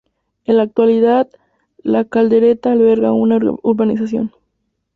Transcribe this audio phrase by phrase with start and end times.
[0.45, 1.29] En la actualidad,
[1.77, 4.31] La Caldereta alberga una urbanización.